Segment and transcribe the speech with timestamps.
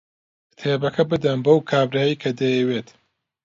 [0.57, 2.89] کتێبەکە بدەن بەو کابرایەی کە دەیەوێت.